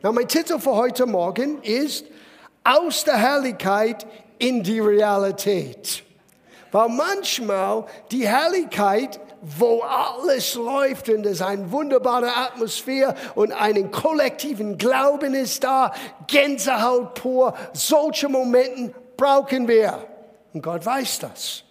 [0.00, 2.06] Na, mein Titel für heute Morgen ist
[2.62, 4.06] Aus der Herrlichkeit
[4.38, 6.04] in die Realität.
[6.70, 14.78] Weil manchmal die Herrlichkeit, wo alles läuft und es eine wunderbare Atmosphäre und einen kollektiven
[14.78, 15.92] Glauben ist da,
[16.28, 19.98] Gänsehaut pur, solche Momente brauchen wir.
[20.52, 21.64] Und Gott weiß das.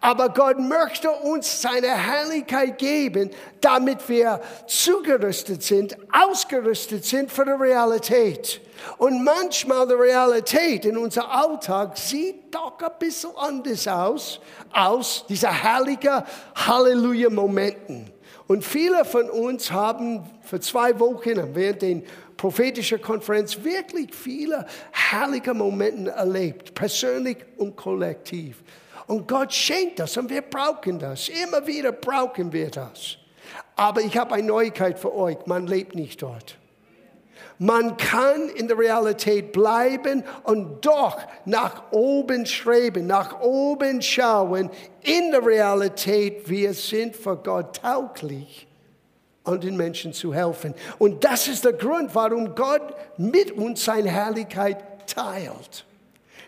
[0.00, 7.50] Aber Gott möchte uns seine Herrlichkeit geben, damit wir zugerüstet sind, ausgerüstet sind für die
[7.52, 8.60] Realität.
[8.98, 14.40] Und manchmal die Realität in unserem Alltag sieht doch ein bisschen anders aus,
[14.72, 16.22] aus dieser herrlichen
[16.54, 18.10] Halleluja-Momenten.
[18.48, 22.04] Und viele von uns haben für zwei Wochen während den
[22.36, 28.56] prophetischen Konferenz wirklich viele herrliche Momente erlebt, persönlich und kollektiv.
[29.06, 31.28] Und Gott schenkt das und wir brauchen das.
[31.28, 33.16] Immer wieder brauchen wir das.
[33.76, 35.38] Aber ich habe eine Neuigkeit für euch.
[35.46, 36.56] Man lebt nicht dort.
[37.58, 44.70] Man kann in der Realität bleiben und doch nach oben streben, nach oben schauen.
[45.02, 48.66] In der Realität, wir sind für Gott tauglich
[49.44, 50.74] und den Menschen zu helfen.
[50.98, 55.84] Und das ist der Grund, warum Gott mit uns seine Herrlichkeit teilt.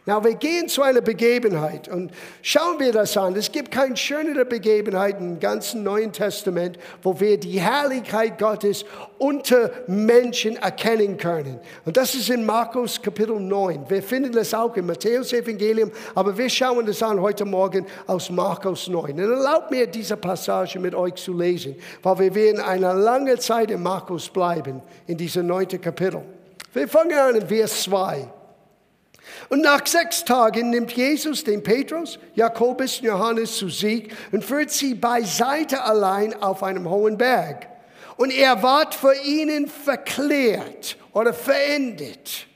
[0.07, 2.11] Na, wir gehen zu einer Begebenheit und
[2.43, 3.37] schauen wir das an.
[3.37, 8.85] Es gibt keine schönere Begebenheit im ganzen Neuen Testament, wo wir die Herrlichkeit Gottes
[9.17, 11.59] unter Menschen erkennen können.
[11.87, 13.89] Und das ist in Markus Kapitel 9.
[13.89, 18.29] Wir finden das auch im Matthäus Evangelium, aber wir schauen das an heute Morgen aus
[18.29, 19.13] Markus 9.
[19.13, 23.71] Und erlaubt mir diese Passage mit euch zu lesen, weil wir werden eine lange Zeit
[23.71, 26.21] in Markus bleiben, in diesem neunten Kapitel.
[26.75, 28.34] Wir fangen an in Vers 2.
[29.49, 34.71] Und nach sechs Tagen nimmt Jesus den Petrus, Jakobus und Johannes zu sich und führt
[34.71, 37.69] sie beiseite allein auf einem hohen Berg.
[38.17, 42.47] Und er ward für ihnen verklärt oder verendet.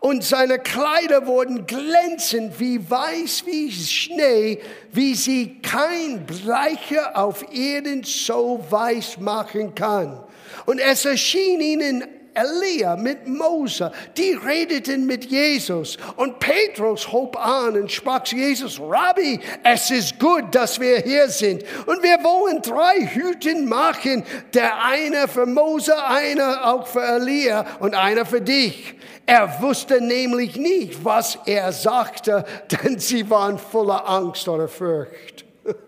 [0.00, 8.02] Und seine Kleider wurden glänzend wie weiß wie Schnee, wie sie kein Bleicher auf Erden
[8.02, 10.20] so weiß machen kann.
[10.66, 15.98] Und es erschien ihnen Elia, mit Mose, die redeten mit Jesus.
[16.16, 21.28] Und Petrus hob an und sprach zu Jesus, Rabbi, es ist gut, dass wir hier
[21.28, 21.62] sind.
[21.86, 27.94] Und wir wollen drei Hüten machen, der eine für Mose, einer auch für Elia und
[27.94, 28.94] einer für dich.
[29.26, 35.44] Er wusste nämlich nicht, was er sagte, denn sie waren voller Angst oder Furcht.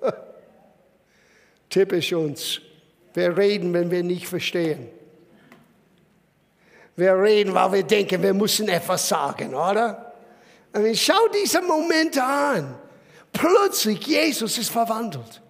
[1.70, 2.60] Typisch uns.
[3.14, 4.88] Wir reden, wenn wir nicht verstehen.
[6.96, 10.12] Wir reden, weil wir denken, wir müssen etwas sagen, oder?
[10.72, 12.74] Und schau diese Momente an.
[13.32, 15.42] Plötzlich, Jesus ist verwandelt.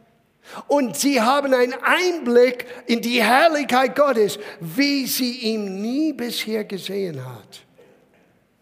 [0.69, 7.25] Und sie haben einen Einblick in die Herrlichkeit Gottes, wie sie ihn nie bisher gesehen
[7.25, 7.62] hat.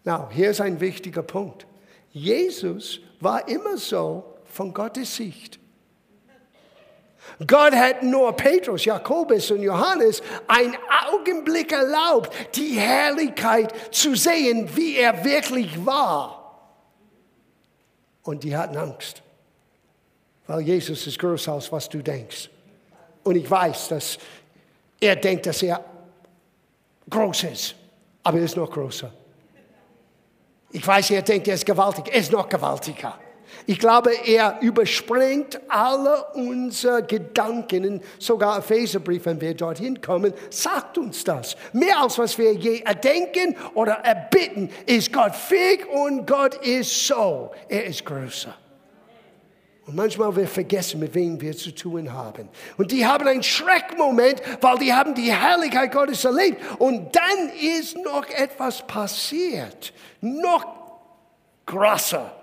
[0.05, 1.65] Now, hier ist ein wichtiger Punkt.
[2.11, 5.59] Jesus war immer so von Gottes Sicht.
[7.47, 10.75] Gott hat nur Petrus, Jakobus und Johannes einen
[11.11, 16.39] Augenblick erlaubt, die Herrlichkeit zu sehen, wie er wirklich war.
[18.23, 19.21] Und die hatten Angst,
[20.47, 22.49] weil Jesus ist größer als was du denkst.
[23.23, 24.17] Und ich weiß, dass
[24.99, 25.83] er denkt, dass er
[27.09, 27.75] groß ist,
[28.23, 29.11] aber er ist noch größer.
[30.71, 33.19] Ich weiß, er denkt, er ist gewaltig, er ist noch gewaltiger.
[33.65, 38.01] Ich glaube, er überspringt alle unsere Gedanken.
[38.19, 41.55] Sogar Epheserbrief, wenn wir dorthin kommen, sagt uns das.
[41.71, 47.51] Mehr als was wir je erdenken oder erbitten, ist Gott fähig und Gott ist so.
[47.69, 48.55] Er ist größer.
[49.85, 52.47] Und manchmal wir vergessen, mit wem wir zu tun haben.
[52.77, 56.61] Und die haben einen Schreckmoment, weil die haben die Herrlichkeit Gottes erlebt.
[56.79, 59.93] Und dann ist noch etwas passiert.
[60.21, 60.65] Noch
[61.65, 62.42] krasser.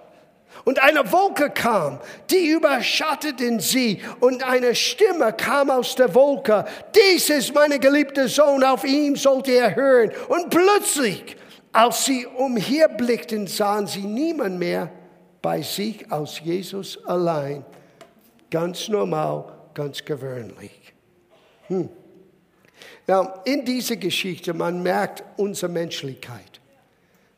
[0.65, 2.00] Und eine Wolke kam,
[2.31, 6.65] die überschatteten sie, und eine Stimme kam aus der Wolke.
[6.94, 10.12] Dies ist mein geliebter Sohn, auf ihm sollt ihr hören.
[10.29, 11.37] Und plötzlich,
[11.73, 14.90] als sie umherblickten, sahen sie niemand mehr
[15.43, 17.64] bei sich aus Jesus allein.
[18.50, 19.44] Ganz normal,
[19.75, 20.93] ganz gewöhnlich.
[21.69, 21.88] Hm.
[23.06, 26.59] Now, in dieser Geschichte, man merkt unsere Menschlichkeit.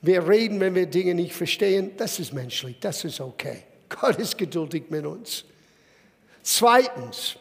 [0.03, 1.93] Wir reden, wenn wir Dinge nicht verstehen.
[1.97, 3.63] Das ist menschlich, das ist okay.
[3.89, 5.45] Gott ist geduldig mit uns.
[6.43, 7.37] Zweitens,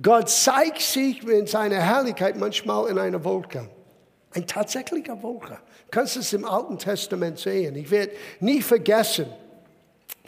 [0.00, 3.68] Gott zeigt sich in seiner Herrlichkeit manchmal in einer Wolke.
[4.32, 5.58] Ein tatsächlicher Wolke.
[5.86, 7.74] Du kannst es im Alten Testament sehen.
[7.74, 9.26] Ich werde nie vergessen,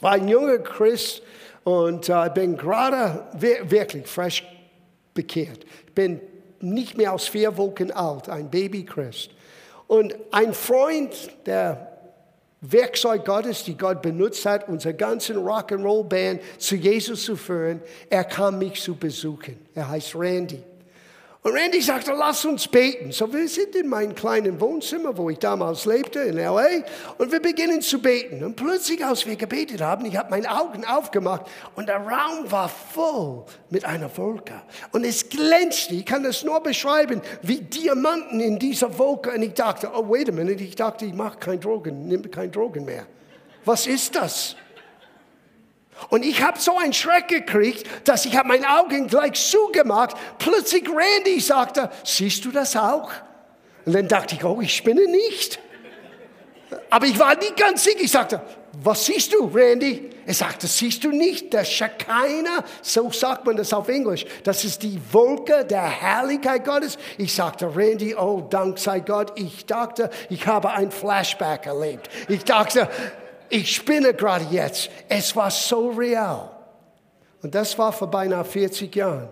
[0.01, 1.21] war ein junger Christ
[1.63, 4.43] und äh, bin gerade wirklich frisch
[5.13, 5.65] bekehrt.
[5.87, 6.19] Ich bin
[6.59, 9.31] nicht mehr als vier Wochen alt, ein Babychrist.
[9.89, 11.97] Und ein Freund der
[12.61, 18.59] Werkzeug Gottes, die Gott benutzt hat, unsere ganzen Rock'n'Roll-Band zu Jesus zu führen, er kam
[18.59, 19.57] mich zu besuchen.
[19.73, 20.61] Er heißt Randy.
[21.41, 23.13] Und Randy sagte, lass uns beten.
[23.13, 26.83] So, wir sind in meinem kleinen Wohnzimmer, wo ich damals lebte, in L.A.
[27.17, 28.43] Und wir beginnen zu beten.
[28.43, 31.43] Und plötzlich, als wir gebetet haben, ich habe meine Augen aufgemacht
[31.77, 34.61] und der Raum war voll mit einer Wolke.
[34.91, 39.31] Und es glänzte, ich kann das nur beschreiben, wie Diamanten in dieser Wolke.
[39.31, 42.51] Und ich dachte, oh, wait a minute, ich dachte, ich mache kein Drogen, nehme kein
[42.51, 43.05] Drogen mehr.
[43.63, 44.57] Was ist das?
[46.07, 50.15] Und ich habe so einen Schreck gekriegt, dass ich habe meine Augen gleich zugemacht.
[50.37, 53.11] Plötzlich Randy sagte, siehst du das auch?
[53.85, 55.59] Und dann dachte ich, oh, ich spinne nicht.
[56.89, 57.99] Aber ich war nicht ganz sicher.
[58.01, 58.41] Ich sagte,
[58.83, 60.09] was siehst du, Randy?
[60.25, 64.83] Er sagte, siehst du nicht, der Shekinah, so sagt man das auf Englisch, das ist
[64.83, 66.99] die Wolke der Herrlichkeit Gottes.
[67.17, 72.09] Ich sagte, Randy, oh, dank sei Gott, ich dachte, ich habe ein Flashback erlebt.
[72.27, 72.87] Ich dachte,
[73.49, 74.89] ich spinne gerade jetzt.
[75.07, 76.51] Es war so real.
[77.41, 79.29] Und das war vor beinahe 40 Jahren.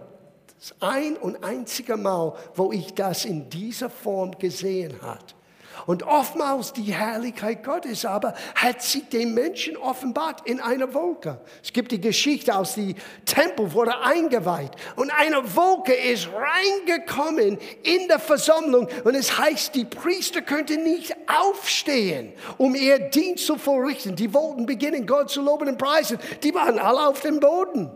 [0.59, 5.36] Das ein und einzige Mal, wo ich das in dieser Form gesehen habe.
[5.85, 11.39] Und oftmals die Herrlichkeit Gottes aber hat sich den Menschen offenbart in einer Wolke.
[11.63, 12.95] Es gibt die Geschichte aus dem
[13.25, 19.85] Tempel wurde eingeweiht und eine Wolke ist reingekommen in der Versammlung und es heißt, die
[19.85, 24.15] Priester könnten nicht aufstehen, um ihr Dienst zu vollrichten.
[24.15, 26.17] Die wollten beginnen, Gott zu loben und preisen.
[26.43, 27.91] Die waren alle auf dem Boden.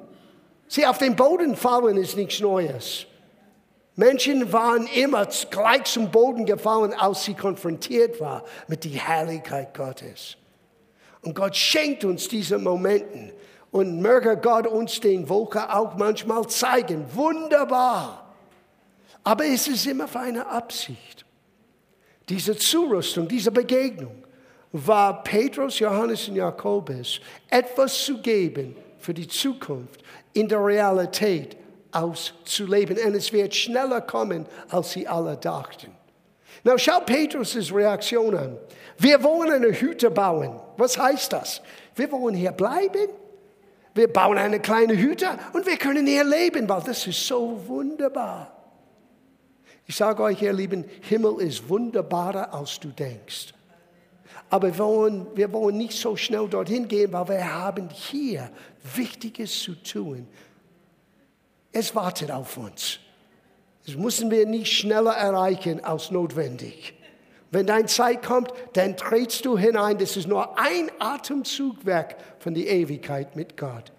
[0.67, 3.05] Sie auf dem Boden fallen ist nichts Neues.
[4.01, 10.37] Menschen waren immer gleich zum Boden gefallen, als sie konfrontiert war mit der Herrlichkeit Gottes.
[11.21, 13.31] Und Gott schenkt uns diese Momente.
[13.69, 17.05] Und möge Gott uns den Wolke auch manchmal zeigen.
[17.13, 18.33] Wunderbar.
[19.23, 21.23] Aber es ist immer für eine Absicht.
[22.27, 24.23] Diese Zurüstung, diese Begegnung
[24.71, 30.01] war Petrus, Johannes und Jakobus etwas zu geben für die Zukunft
[30.33, 31.60] in der Realität
[31.91, 32.97] auszuleben.
[32.97, 35.91] Und es wird schneller kommen, als sie alle dachten.
[36.63, 38.57] Na, schau Petrus' Reaktion an.
[38.97, 40.59] Wir wollen eine Hütte bauen.
[40.77, 41.61] Was heißt das?
[41.95, 43.09] Wir wollen hier bleiben.
[43.93, 48.55] Wir bauen eine kleine Hütte und wir können hier leben, weil das ist so wunderbar.
[49.85, 53.53] Ich sage euch, ihr Lieben, Himmel ist wunderbarer, als du denkst.
[54.49, 58.49] Aber wir wollen, wir wollen nicht so schnell dorthin gehen, weil wir haben hier
[58.95, 60.27] Wichtiges zu tun.
[61.71, 62.99] Es wartet auf uns.
[63.85, 66.93] Das müssen wir nicht schneller erreichen als notwendig.
[67.49, 69.97] Wenn deine Zeit kommt, dann trittst du hinein.
[69.97, 73.91] Das ist nur ein Atemzugwerk von der Ewigkeit mit Gott.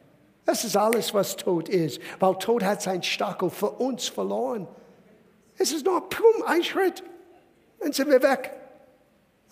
[0.44, 4.66] Das ist alles, was Tod ist, weil Tod hat sein Stachel für uns verloren.
[5.58, 7.04] Es ist nur pum, ein Schritt,
[7.78, 8.52] dann sind wir weg.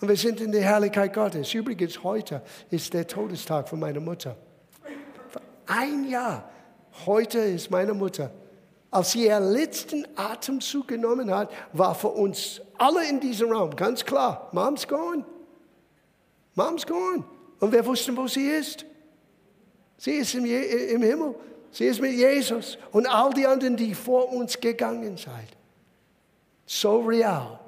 [0.01, 1.53] Und wir sind in der Herrlichkeit Gottes.
[1.53, 2.41] Übrigens, heute
[2.71, 4.35] ist der Todestag von meiner Mutter.
[5.67, 6.49] Ein Jahr
[7.05, 8.31] Heute ist meine Mutter.
[8.89, 14.03] Als sie ihren letzten Atemzug genommen hat, war für uns alle in diesem Raum ganz
[14.03, 15.23] klar, Mom's gone.
[16.55, 17.23] Mom's gone.
[17.59, 18.85] Und wir wussten, wo sie ist.
[19.97, 21.35] Sie ist im, im Himmel.
[21.71, 25.31] Sie ist mit Jesus und all die anderen, die vor uns gegangen sind.
[26.65, 27.59] So real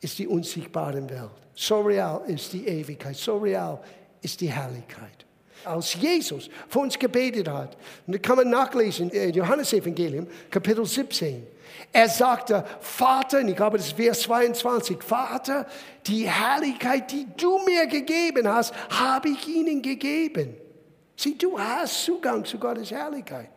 [0.00, 1.30] ist die unsichtbare Welt.
[1.54, 3.16] So real ist die Ewigkeit.
[3.16, 3.80] So real
[4.20, 5.24] ist die Herrlichkeit
[5.64, 7.76] als Jesus für uns gebetet hat.
[8.06, 11.46] Und das kann man nachlesen in Johannes Evangelium, Kapitel 17.
[11.92, 15.66] Er sagte, Vater, und ich glaube, das ist Vers 22, Vater,
[16.06, 20.56] die Herrlichkeit, die du mir gegeben hast, habe ich ihnen gegeben.
[21.16, 23.50] Sieh, du hast Zugang zu Gottes Herrlichkeit.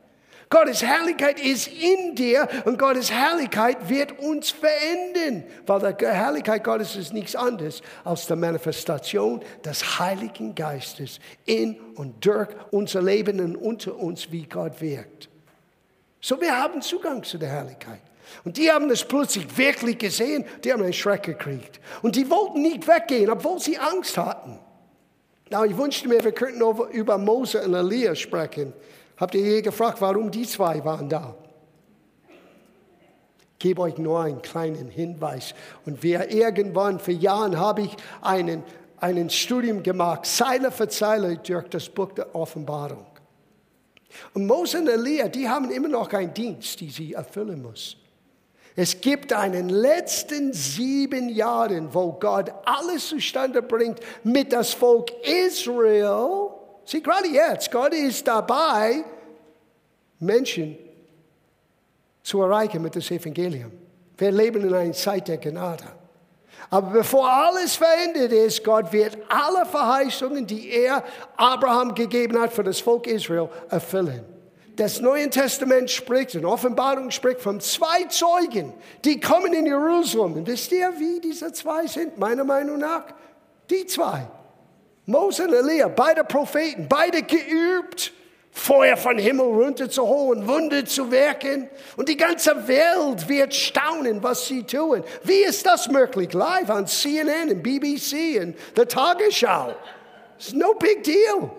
[0.54, 6.96] Gottes Herrlichkeit ist in dir und Gottes Herrlichkeit wird uns verändern, weil die Herrlichkeit Gottes
[6.96, 13.56] ist nichts anderes als die Manifestation des Heiligen Geistes in und durch unser Leben und
[13.56, 15.28] unter uns, wie Gott wirkt.
[16.22, 18.02] So, wir haben Zugang zu der Herrlichkeit.
[18.44, 21.80] Und die haben es plötzlich wirklich gesehen, die haben einen Schreck gekriegt.
[22.04, 24.60] Und die wollten nicht weggehen, obwohl sie Angst hatten.
[25.50, 28.72] Na, ich wünschte mir, wir könnten über Mose und Elia sprechen.
[29.18, 31.36] Habt ihr je gefragt, warum die zwei waren da?
[33.54, 35.54] Ich gebe euch nur einen kleinen Hinweis.
[35.86, 38.64] Und wir irgendwann, vor Jahren, habe ich einen,
[38.98, 43.06] einen Studium gemacht, Zeile für Zeile durch das Buch der Offenbarung.
[44.34, 48.00] Und Mose und Elia, die haben immer noch einen Dienst, den sie erfüllen müssen.
[48.76, 56.50] Es gibt einen letzten sieben Jahren, wo Gott alles zustande bringt mit das Volk Israel
[56.86, 59.04] Sieh, gerade jetzt, Gott ist dabei,
[60.20, 60.78] Menschen
[62.22, 63.72] zu erreichen mit dem Evangelium.
[64.18, 65.86] Wir leben in einer Zeit der Gnade.
[66.70, 71.04] Aber bevor alles verendet ist, Gott wird alle Verheißungen, die er
[71.36, 74.26] Abraham gegeben hat für das Volk Israel, erfüllen.
[74.76, 78.74] Das Neue Testament spricht, in Offenbarung spricht von zwei Zeugen,
[79.06, 80.34] die kommen in Jerusalem.
[80.34, 82.18] Und wisst ihr, wie diese zwei sind?
[82.18, 83.06] Meiner Meinung nach,
[83.70, 84.28] die zwei.
[85.06, 88.14] Mose und Elia, beide Propheten, beide geübt
[88.56, 91.68] Feuer von Himmel runter zu holen, Wunder zu wirken.
[91.98, 95.04] Und die ganze Welt wird staunen, was sie tun.
[95.24, 96.32] Wie ist das möglich?
[96.34, 99.74] Live an CNN und BBC und der Tagesschau.
[100.38, 101.50] It's no big deal.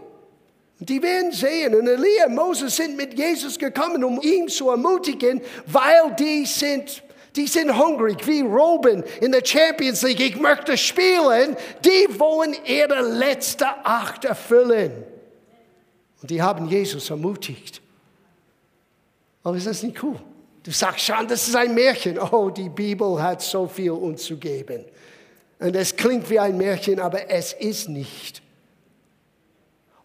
[0.79, 1.75] Die werden sehen.
[1.75, 7.03] Und Elia und Moses sind mit Jesus gekommen, um ihn zu ermutigen, weil die sind
[7.37, 10.21] die sind hungrig wie Robin in der Champions League.
[10.21, 11.57] Ich möchte spielen.
[11.85, 15.05] Die wollen ihre letzte Acht erfüllen.
[16.23, 17.83] Und die haben Jesus ermutigt.
[19.43, 20.19] Aber ist das nicht cool?
[20.63, 22.19] Du sagst schon, das ist ein Märchen.
[22.19, 24.85] Oh, die Bibel hat so viel uns zu geben.
[25.59, 28.43] Und es klingt wie ein Märchen, aber es ist nicht.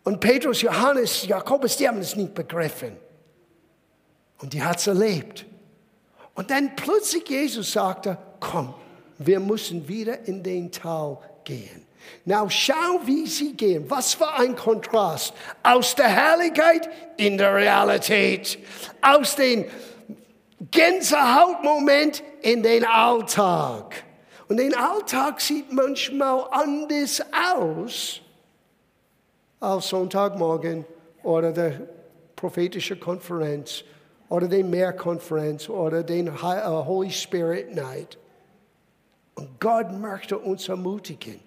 [0.04, 2.98] Und Petrus, Johannes, Jakobus, die haben es nicht begriffen.
[4.40, 5.46] Und die hat es erlebt.
[6.40, 8.74] Und dann plötzlich Jesus sagte, komm,
[9.18, 11.86] wir müssen wieder in den Tal gehen.
[12.24, 13.90] Now schau, wie sie gehen.
[13.90, 15.34] Was für ein Kontrast.
[15.64, 18.58] Aus der Herrlichkeit in der Realität.
[19.02, 19.66] Aus dem
[20.72, 24.06] Gänsehautmoment in den Alltag.
[24.48, 27.22] Und den Alltag sieht manchmal anders
[27.58, 28.22] aus
[29.60, 30.86] als Sonntagmorgen
[31.22, 31.82] oder der
[32.38, 33.84] prophetische Konferenz
[34.30, 38.18] oder die Mehrkonferenz oder den Holy Spirit Night.
[39.36, 41.40] Und Gott möchte uns ermutigen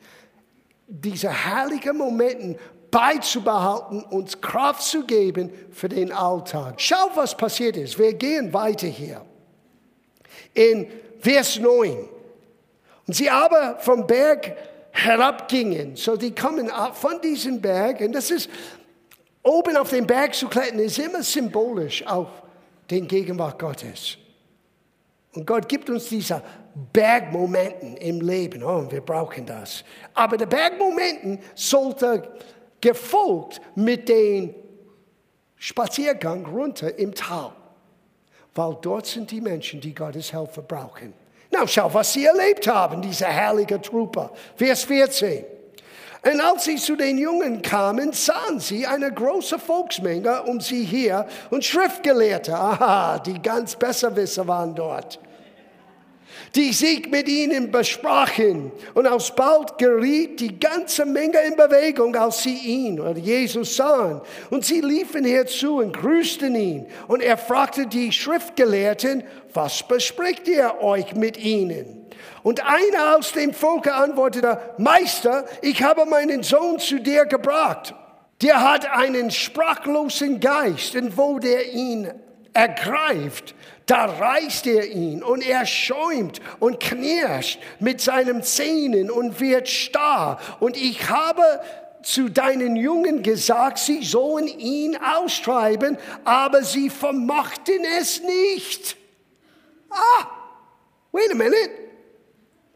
[0.92, 2.58] diese herrlichen Momente
[2.90, 6.74] beizubehalten, uns Kraft zu geben für den Alltag.
[6.76, 7.98] Schau, was passiert ist.
[7.98, 9.22] Wir gehen weiter hier.
[10.52, 10.86] In
[11.20, 12.08] Vers 9.
[13.06, 14.54] Und sie aber vom Berg
[14.90, 15.96] herabgingen.
[15.96, 18.00] So, die kommen von diesem Berg.
[18.00, 18.50] Und das ist,
[19.42, 22.28] oben auf den Berg zu klettern, ist immer symbolisch auf
[22.92, 24.18] den Gegenwart Gottes.
[25.34, 26.42] Und Gott gibt uns diese
[26.92, 28.62] Bergmomenten im Leben.
[28.62, 29.82] Oh, wir brauchen das.
[30.14, 32.30] Aber der Bergmomenten sollte
[32.80, 34.54] gefolgt mit dem
[35.56, 37.52] Spaziergang runter im Tal.
[38.54, 41.14] Weil dort sind die Menschen, die Gottes Hilfe brauchen.
[41.50, 44.30] Na, schau, was sie erlebt haben, diese herrliche Truppe.
[44.56, 45.44] Vers 14.
[46.24, 51.26] Und als sie zu den Jungen kamen, sahen sie eine große Volksmenge um sie her
[51.50, 55.18] und Schriftgelehrte, aha, die ganz Besserwisser waren dort
[56.54, 58.72] die sich mit ihnen besprachen.
[58.94, 64.20] Und alsbald geriet die ganze Menge in Bewegung, als sie ihn oder Jesus sahen.
[64.50, 66.86] Und sie liefen herzu und grüßten ihn.
[67.08, 69.24] Und er fragte die Schriftgelehrten,
[69.54, 72.01] was bespricht ihr euch mit ihnen?
[72.42, 77.94] Und einer aus dem Volke antwortete, Meister, ich habe meinen Sohn zu dir gebracht.
[78.42, 82.12] Der hat einen sprachlosen Geist und wo der ihn
[82.52, 83.54] ergreift,
[83.86, 90.38] da reißt er ihn und er schäumt und knirscht mit seinen Zähnen und wird starr.
[90.60, 91.42] Und ich habe
[92.02, 98.96] zu deinen Jungen gesagt, sie sollen ihn austreiben, aber sie vermochten es nicht.
[99.90, 100.26] Ah,
[101.12, 101.81] wait a minute.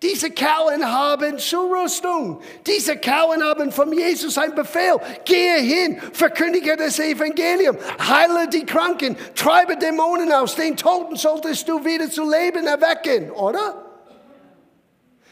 [0.02, 2.42] Diese Kerlen haben Zurüstung.
[2.66, 5.00] Diese Kerlen haben von Jesus ein Befehl.
[5.24, 10.54] Gehe hin, verkündige das Evangelium, heile die Kranken, treibe Dämonen aus.
[10.54, 13.86] Den Toten solltest du wieder zu Leben erwecken, oder?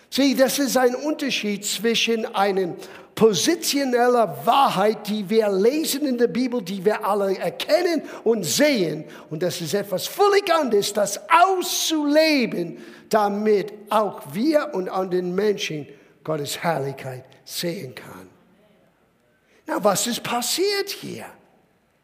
[0.08, 2.74] Sieh, das ist ein Unterschied zwischen einer
[3.14, 9.04] positionellen Wahrheit, die wir lesen in der Bibel, die wir alle erkennen und sehen.
[9.30, 12.78] Und das ist etwas völlig anderes, das auszuleben
[13.14, 15.86] damit auch wir und an den Menschen
[16.24, 18.28] Gottes Herrlichkeit sehen kann.
[19.66, 21.26] Na, was ist passiert hier?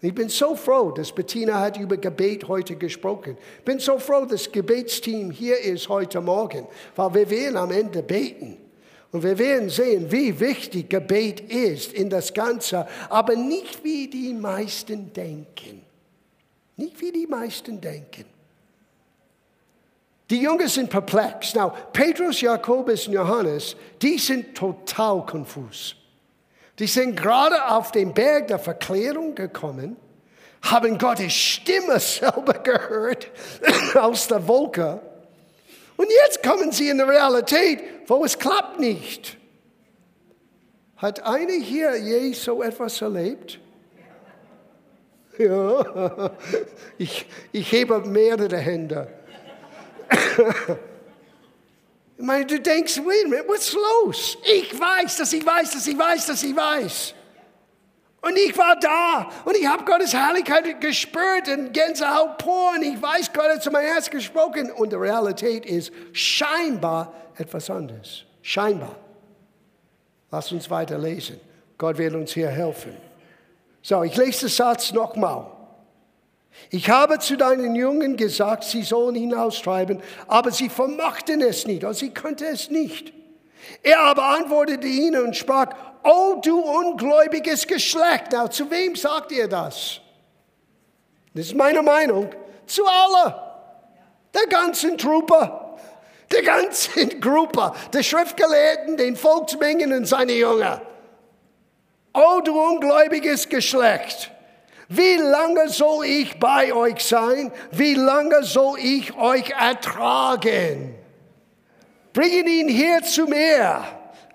[0.01, 3.37] Ich bin so froh, dass Bettina hat über Gebet heute gesprochen.
[3.59, 7.71] Ich bin so froh, dass das Gebetsteam hier ist heute Morgen, weil wir werden am
[7.73, 8.57] Ende beten.
[9.13, 14.33] Und wir werden sehen, wie wichtig Gebet ist in das Ganze, aber nicht wie die
[14.33, 15.83] meisten denken.
[16.77, 18.25] Nicht wie die meisten denken.
[20.31, 21.55] Die Jünger sind perplex.
[21.57, 25.97] Now, Petrus, Jakobus und Johannes, die sind total konfus.
[26.79, 29.97] Die sind gerade auf den Berg der Verklärung gekommen,
[30.63, 33.29] haben Gottes Stimme selber gehört
[33.95, 35.01] aus der Wolke.
[36.01, 39.37] Und jetzt kommen sie in die Realität, wo es klappt nicht.
[40.97, 43.61] Hat einer hier je so etwas erlebt?
[45.37, 46.31] Ja,
[46.99, 49.09] ich, ich hebe mehrere Hände.
[52.17, 54.39] Ich meine, du denkst, wait a minute, was los?
[54.45, 57.15] Ich weiß, dass ich weiß, dass ich weiß, dass ich weiß.
[58.23, 63.01] Und ich war da und ich habe Gottes Herrlichkeit gespürt und Gänsehaut pur und ich
[63.01, 68.25] weiß, Gott hat zu meinem Herz gesprochen und die Realität ist scheinbar etwas anderes.
[68.43, 68.95] Scheinbar.
[70.31, 71.41] Lass uns weiter lesen.
[71.79, 72.95] Gott wird uns hier helfen.
[73.83, 75.47] So, ich lese den Satz nochmal.
[76.69, 81.85] Ich habe zu deinen Jungen gesagt, sie sollen ihn austreiben, aber sie vermochten es nicht,
[81.85, 83.13] also sie konnten es nicht.
[83.83, 85.69] Er aber antwortete ihnen und sprach,
[86.05, 88.27] oh du ungläubiges Geschlecht.
[88.33, 90.01] Na, zu wem sagt ihr das?
[91.35, 92.31] Das ist meine Meinung.
[92.67, 93.35] Zu alle.
[94.35, 95.61] Der ganzen Truppe.
[96.33, 97.73] Der ganzen Gruppe.
[97.93, 100.81] Der Schriftgelehrten, den Volksmengen und seine Jünger.
[102.15, 104.31] Oh du ungläubiges Geschlecht.
[104.89, 107.53] Wie lange soll ich bei euch sein?
[107.71, 110.97] Wie lange soll ich euch ertragen?
[112.13, 113.85] Bringen ihn hier zu mir.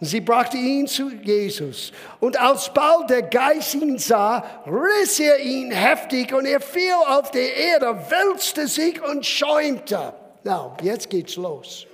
[0.01, 1.91] Sie brachte ihn zu Jesus.
[2.19, 7.39] Und alsbald der Geist ihn sah, riss er ihn heftig und er fiel auf die
[7.39, 10.13] Erde, wälzte sich und schäumte.
[10.43, 11.87] Na, jetzt geht's los.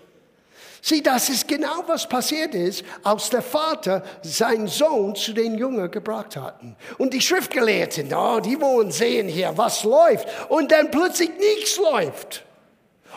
[0.84, 5.92] Sieh, das ist genau was passiert ist, als der Vater seinen Sohn zu den Jüngern
[5.92, 6.76] gebracht hatten.
[6.98, 10.28] Und die Schriftgelehrten, oh, die wollen sehen hier, was läuft.
[10.50, 12.44] Und dann plötzlich nichts läuft.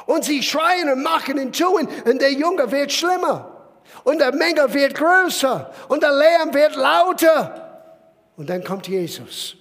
[0.04, 3.53] Und sie schreien und machen und tun und der Junge wird schlimmer.
[4.04, 7.82] Und der Menge wird größer und der Lärm wird lauter.
[8.36, 9.56] Und dann kommt Jesus.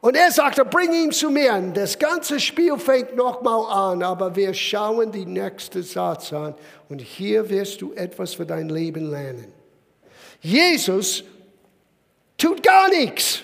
[0.00, 1.54] Und er sagte, bring ihn zu mir.
[1.54, 6.54] Und das ganze Spiel fängt nochmal an, aber wir schauen die nächste Satz an.
[6.88, 9.52] Und hier wirst du etwas für dein Leben lernen.
[10.40, 11.24] Jesus
[12.36, 13.42] tut gar nichts.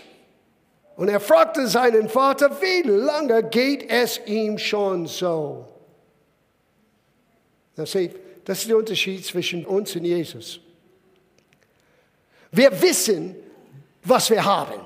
[0.96, 5.66] Und er fragte seinen Vater, wie lange geht es ihm schon so?
[7.76, 10.60] Na, seht, das ist der Unterschied zwischen uns und Jesus.
[12.50, 13.34] Wir wissen,
[14.04, 14.80] was wir haben.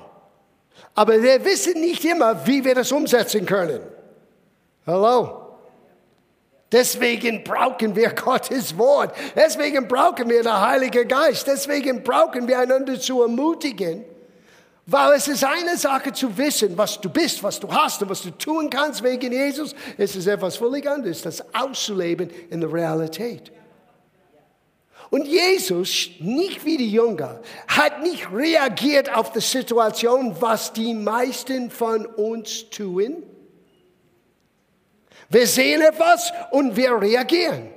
[0.95, 3.81] Aber wir wissen nicht immer, wie wir das umsetzen können.
[4.85, 5.43] Hallo?
[6.71, 9.15] Deswegen brauchen wir Gottes Wort.
[9.35, 11.47] Deswegen brauchen wir den Heiligen Geist.
[11.47, 14.03] Deswegen brauchen wir einander zu ermutigen.
[14.85, 18.21] Weil es ist eine Sache zu wissen, was du bist, was du hast und was
[18.21, 19.75] du tun kannst wegen Jesus.
[19.97, 23.51] Es ist etwas völlig anderes, das auszuleben in der Realität.
[25.09, 31.71] Und Jesus, nicht wie die Jünger, hat nicht reagiert auf die Situation, was die meisten
[31.71, 33.23] von uns tun.
[35.29, 37.69] Wir sehen etwas und wir reagieren.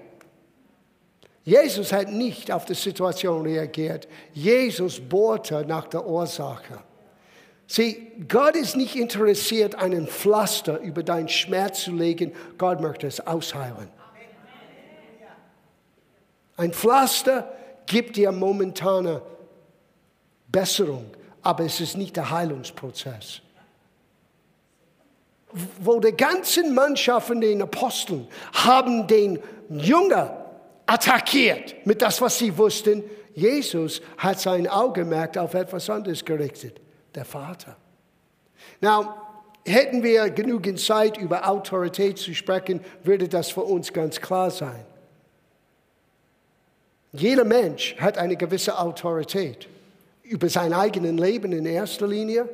[1.44, 4.08] Jesus hat nicht auf die Situation reagiert.
[4.32, 6.82] Jesus bohrte nach der Ursache.
[7.66, 12.32] Sieh, Gott ist nicht interessiert, einen Pflaster über deinen Schmerz zu legen.
[12.58, 13.88] Gott möchte es ausheilen.
[16.60, 17.50] Ein Pflaster
[17.86, 19.22] gibt dir momentane
[20.48, 21.06] Besserung,
[21.40, 23.40] aber es ist nicht der Heilungsprozess.
[25.78, 29.38] Wo die ganzen Mannschaften, den Aposteln, haben den
[29.70, 30.36] Jünger
[30.84, 33.04] attackiert mit das, was sie wussten.
[33.34, 36.78] Jesus hat sein Augenmerk auf etwas anderes gerichtet,
[37.14, 37.74] der Vater.
[38.82, 39.14] Now,
[39.64, 44.84] hätten wir genügend Zeit, über Autorität zu sprechen, würde das für uns ganz klar sein.
[47.12, 49.68] Jeder Mensch hat eine gewisse Autorität
[50.22, 52.48] über sein eigenes Leben in erster Linie.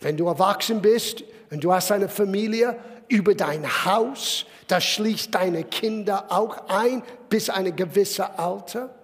[0.00, 2.76] Wenn du erwachsen bist und du hast eine Familie,
[3.08, 8.94] über dein Haus, das schließt deine Kinder auch ein bis ein gewisses Alter.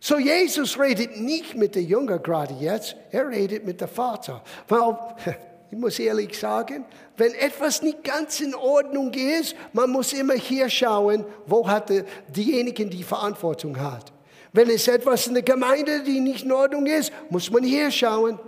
[0.00, 4.42] So Jesus redet nicht mit der Jünger gerade jetzt, er redet mit dem Vater.
[4.66, 4.96] Weil
[5.72, 6.84] ich muss ehrlich sagen,
[7.16, 11.90] wenn etwas nicht ganz in Ordnung ist, man muss immer hier schauen, wo hat
[12.28, 14.12] diejenigen die Verantwortung hat.
[14.52, 18.38] Wenn es etwas in der Gemeinde, die nicht in Ordnung ist, muss man hier schauen.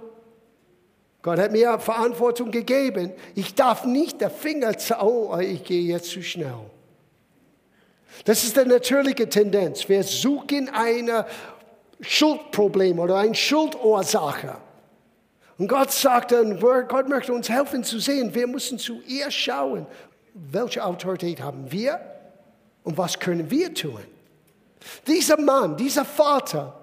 [1.22, 3.10] Gott hat mir Verantwortung gegeben.
[3.34, 6.60] Ich darf nicht der Finger zeigen, oh, ich gehe jetzt zu schnell.
[8.26, 9.88] Das ist eine natürliche Tendenz.
[9.88, 11.10] Wir suchen ein
[12.02, 14.58] Schuldproblem oder eine Schuldursache.
[15.58, 19.86] Und Gott sagt dann, Gott möchte uns helfen zu sehen, wir müssen zu ihr schauen,
[20.34, 22.00] welche Autorität haben wir
[22.82, 24.00] und was können wir tun.
[25.06, 26.74] Dieser Mann, dieser Vater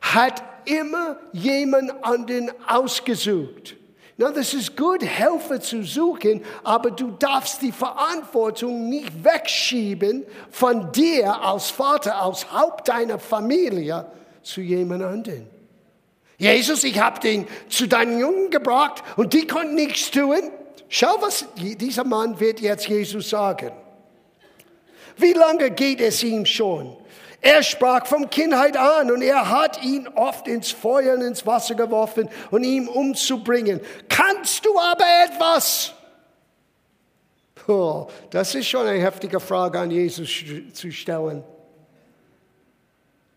[0.00, 3.76] hat immer jemand anderen ausgesucht.
[4.18, 10.90] Na, das ist gut, Helfer zu suchen, aber du darfst die Verantwortung nicht wegschieben von
[10.90, 14.06] dir als Vater, als Haupt deiner Familie
[14.42, 15.55] zu jemand anderen.
[16.38, 20.40] Jesus, ich habe den zu deinen Jungen gebracht und die konnten nichts tun.
[20.88, 23.72] Schau, was dieser Mann wird jetzt Jesus sagen.
[25.16, 26.96] Wie lange geht es ihm schon?
[27.40, 31.74] Er sprach von Kindheit an und er hat ihn oft ins Feuer und ins Wasser
[31.74, 33.80] geworfen, um ihn umzubringen.
[34.08, 35.92] Kannst du aber etwas?
[37.68, 40.30] Oh, das ist schon eine heftige Frage an Jesus
[40.72, 41.42] zu stellen.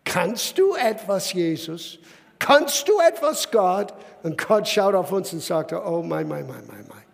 [0.04, 1.98] Kannst du etwas, Jesus?
[2.40, 3.94] Kannst du etwas, Gott?
[4.24, 7.04] Und Gott schaut auf uns und sagt, oh mein, mein, mein, mein, mein.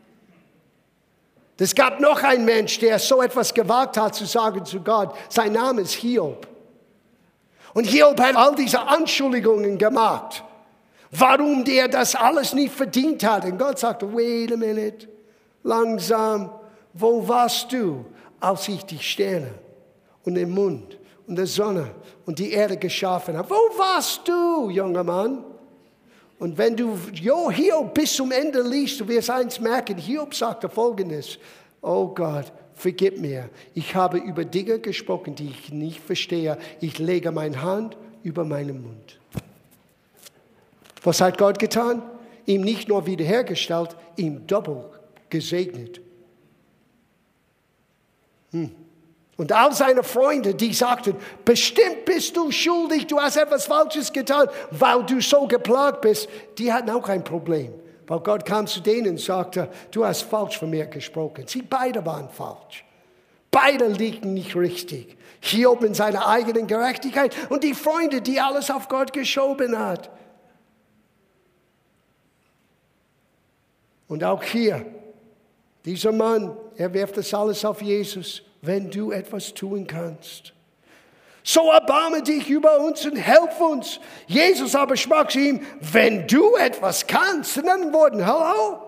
[1.59, 5.15] Es gab noch einen Mensch, der so etwas gewagt hat zu sagen zu Gott.
[5.29, 6.47] Sein Name ist Hiob.
[7.75, 10.45] Und Hiob hat all diese Anschuldigungen gemacht,
[11.11, 13.45] warum der das alles nicht verdient hat.
[13.45, 15.09] Und Gott sagte, wait a minute,
[15.63, 16.51] langsam,
[16.93, 18.05] wo warst du,
[18.39, 19.55] als ich die Sterne
[20.25, 23.51] und den Mund und die Sonne und die Erde geschaffen habe?
[23.51, 25.45] Wo warst du, junger Mann?
[26.39, 26.99] Und wenn du
[27.51, 31.39] Hiob bis zum Ende liest, du wirst eins merken, Hiob sagte folgendes,
[31.81, 37.33] oh Gott, vergib mir, ich habe über Dinge gesprochen, die ich nicht verstehe, ich lege
[37.33, 39.19] meine Hand über meinen Mund.
[41.03, 42.03] Was hat Gott getan?
[42.45, 44.87] Ihm nicht nur wiederhergestellt, ihm doppelt
[45.31, 46.01] gesegnet.
[48.51, 48.71] Hm.
[49.37, 54.49] Und all seine Freunde, die sagten, bestimmt bist du schuldig, du hast etwas Falsches getan,
[54.71, 57.73] weil du so geplagt bist, die hatten auch ein Problem.
[58.07, 61.45] Weil Gott kam zu denen und sagte, du hast falsch von mir gesprochen.
[61.47, 62.85] Sie beide waren falsch.
[63.51, 65.17] Beide liegen nicht richtig.
[65.41, 70.11] Hiob in seiner eigenen Gerechtigkeit und die Freunde, die alles auf Gott geschoben hat.
[74.09, 74.87] Und auch hier,
[75.85, 80.53] dieser Mann, er wirft das alles auf Jesus wenn du etwas tun kannst.
[81.43, 84.01] So erbarme dich über uns und helf uns.
[84.27, 88.83] Jesus aber sprach zu ihm, wenn du etwas kannst, in anderen Worten, hallo?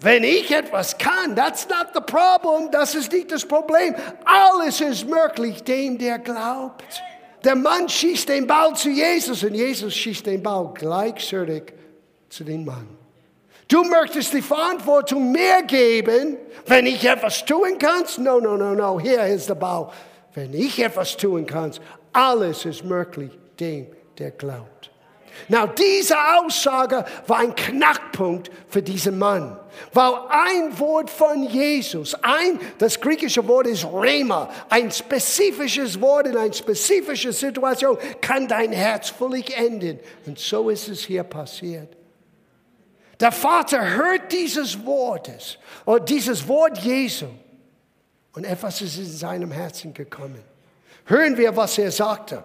[0.00, 3.94] Wenn ich etwas kann, that's not the problem, das ist nicht das Problem.
[4.24, 7.02] Alles ist möglich dem, der glaubt.
[7.44, 11.72] Der Mann schießt den Ball zu Jesus und Jesus schießt den Ball gleichzeitig
[12.28, 12.99] zu dem Mann.
[13.70, 18.02] Du möchtest die Verantwortung mehr geben, wenn ich etwas tun kann?
[18.18, 18.98] No, no, no, no.
[18.98, 19.92] Hier ist der Bau.
[20.34, 21.72] Wenn ich etwas tun kann,
[22.12, 23.30] alles ist möglich
[23.60, 23.86] dem,
[24.18, 24.90] der glaubt.
[25.46, 29.56] Now, diese Aussage war ein Knackpunkt für diesen Mann.
[29.92, 36.36] Weil ein Wort von Jesus, ein, das griechische Wort ist Rema, ein spezifisches Wort in
[36.36, 40.00] einer spezifischen Situation kann dein Herz völlig enden.
[40.26, 41.99] Und so ist es hier passiert.
[43.20, 47.26] Der Vater hört dieses Wortes oder dieses Wort Jesu
[48.32, 50.42] und etwas ist in seinem Herzen gekommen.
[51.04, 52.42] Hören wir, was er sagte.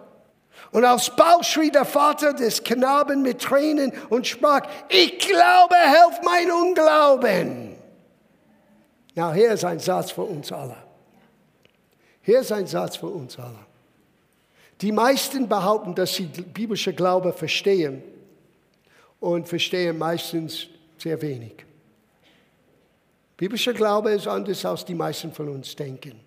[0.72, 6.52] Und alsbald schrie der Vater des Knaben mit Tränen und sprach, ich glaube, helf mein
[6.52, 7.76] Unglauben.
[9.14, 10.76] Na, hier ist ein Satz für uns alle.
[12.22, 13.60] Hier ist ein Satz für uns alle.
[14.82, 18.04] Die meisten behaupten, dass sie biblische Glaube verstehen
[19.26, 20.68] und verstehen meistens
[21.00, 21.66] sehr wenig.
[23.38, 26.20] Biblischer Glaube ist anders, als die meisten von uns denken.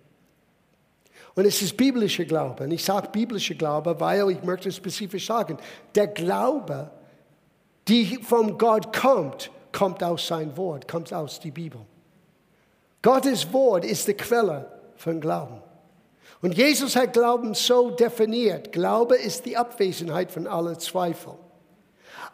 [1.33, 2.65] Und es ist biblischer Glaube.
[2.65, 5.57] Und ich sage biblischer Glaube, weil ich möchte spezifisch sagen,
[5.95, 6.91] der Glaube,
[7.87, 11.79] die von Gott kommt, kommt aus sein Wort, kommt aus der Bibel.
[13.01, 15.61] Gottes Wort ist die Quelle von Glauben.
[16.41, 18.73] Und Jesus hat Glauben so definiert.
[18.73, 21.35] Glaube ist die Abwesenheit von aller Zweifel.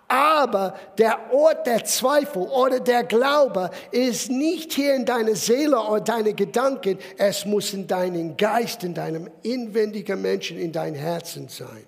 [0.07, 6.01] Aber der Ort der Zweifel oder der Glaube ist nicht hier in deiner Seele oder
[6.01, 6.99] deine Gedanken.
[7.17, 11.85] Es muss in deinem Geist, in deinem inwendigen Menschen, in deinem Herzen sein.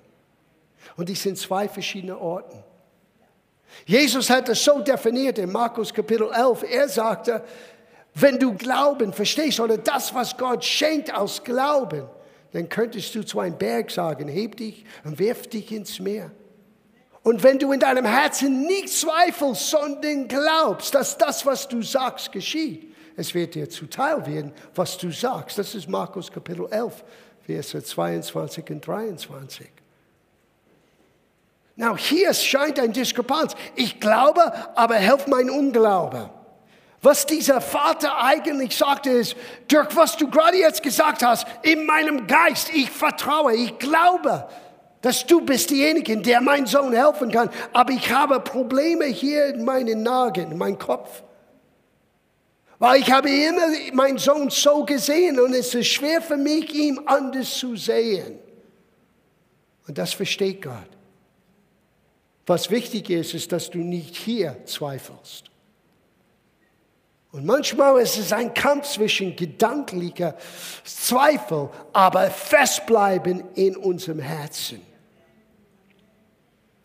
[0.95, 2.63] Und dies sind zwei verschiedene Orten.
[3.85, 6.63] Jesus hat es so definiert in Markus Kapitel 11.
[6.71, 7.43] Er sagte,
[8.15, 12.05] wenn du Glauben verstehst oder das, was Gott schenkt aus Glauben,
[12.51, 16.31] dann könntest du zu einem Berg sagen, heb dich und wirf dich ins Meer.
[17.27, 22.31] Und wenn du in deinem Herzen nicht zweifelst, sondern glaubst, dass das, was du sagst,
[22.31, 25.57] geschieht, es wird dir zuteil werden, was du sagst.
[25.57, 27.03] Das ist Markus Kapitel 11,
[27.45, 29.67] Verse 22 und 23.
[31.75, 33.55] Now, hier scheint ein Diskrepanz.
[33.75, 34.41] Ich glaube,
[34.77, 36.29] aber helft mein Unglaube.
[37.01, 39.35] Was dieser Vater eigentlich sagte ist,
[39.69, 44.47] Dirk, was du gerade jetzt gesagt hast, in meinem Geist, ich vertraue, ich glaube
[45.01, 47.49] dass du bist diejenige, der mein Sohn helfen kann.
[47.73, 51.23] Aber ich habe Probleme hier in meinen Nagen, in meinem Kopf.
[52.79, 56.99] Weil ich habe immer meinen Sohn so gesehen und es ist schwer für mich, ihn
[57.05, 58.39] anders zu sehen.
[59.87, 60.89] Und das versteht Gott.
[62.45, 65.51] Was wichtig ist, ist, dass du nicht hier zweifelst.
[67.31, 70.35] Und manchmal ist es ein Kampf zwischen gedanklicher
[70.83, 74.86] Zweifel, aber festbleiben in unserem Herzen.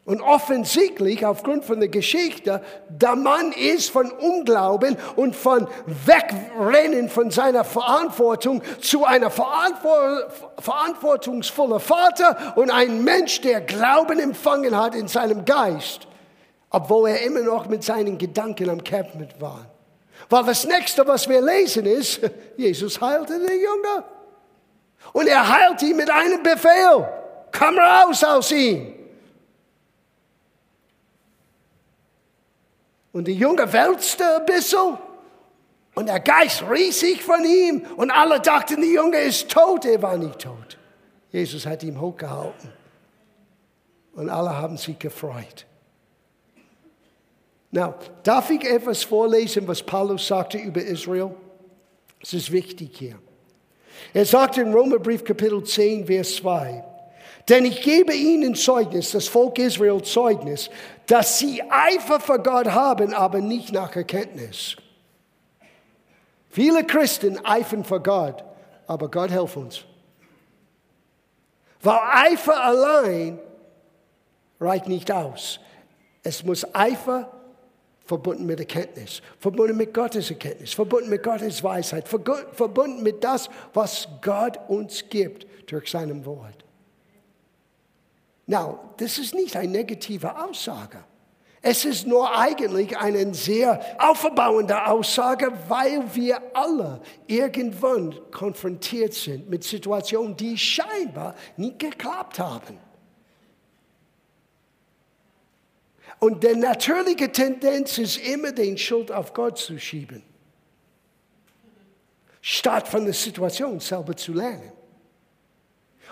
[0.05, 7.31] Und offensichtlich, aufgrund von der Geschichte, der Mann ist von Unglauben und von Wegrennen von
[7.31, 15.45] seiner Verantwortung zu einer verantwortungsvollen Vater und ein Mensch, der Glauben empfangen hat in seinem
[15.45, 16.09] Geist,
[16.71, 19.67] obwohl er immer noch mit seinen Gedanken am Kämpfen war.
[20.29, 22.21] Weil das nächste, was wir lesen, ist,
[22.57, 24.03] Jesus heilte den Jünger.
[25.13, 27.09] Und er heilt ihn mit einem Befehl.
[27.57, 29.02] Komm raus aus ihm.
[33.13, 34.99] Und die Junge wälzte ein bisschen.
[35.95, 37.85] Und der Geist riesig von ihm.
[37.97, 39.85] Und alle dachten, der Junge ist tot.
[39.85, 40.79] Er war nicht tot.
[41.31, 42.71] Jesus hat ihn hochgehalten.
[44.15, 45.67] Und alle haben sich gefreut.
[47.71, 51.35] Now, darf ich etwas vorlesen, was Paulus sagte über Israel?
[52.21, 53.19] Es ist wichtig hier.
[54.13, 56.85] Er sagt in Römerbrief Kapitel 10, Vers 2,
[57.49, 60.71] denn ich gebe ihnen Zeugnis, das Volk Israel Zeugnis,
[61.07, 64.77] dass sie Eifer für Gott haben, aber nicht nach Erkenntnis.
[66.51, 68.45] Viele Christen eifern für Gott,
[68.87, 69.85] aber Gott hilft uns.
[71.81, 73.39] Weil Eifer allein
[74.61, 75.59] reicht nicht aus.
[76.23, 77.31] Es muss Eifer
[78.05, 84.07] verbunden mit Erkenntnis, verbunden mit Gottes Erkenntnis, verbunden mit Gottes Weisheit, verbunden mit das, was
[84.21, 86.65] Gott uns gibt durch seinem Wort.
[88.53, 91.03] Now, das ist nicht eine negative Aussage.
[91.63, 99.65] Es ist nur eigentlich eine sehr aufbauende Aussage, weil wir alle irgendwann konfrontiert sind mit
[99.65, 102.79] Situationen, die scheinbar nicht geklappt haben.
[106.19, 110.23] Und die natürliche Tendenz ist immer, den Schuld auf Gott zu schieben,
[112.43, 114.82] statt von der Situation selber zu lernen.